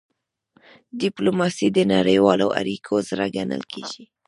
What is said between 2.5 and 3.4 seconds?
اړیکو زړه